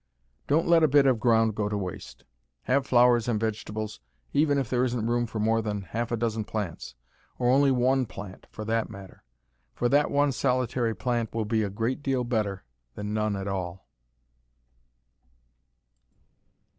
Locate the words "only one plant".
7.51-8.47